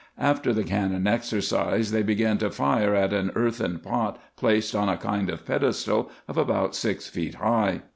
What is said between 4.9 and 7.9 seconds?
kind of pedestal of about six feet high.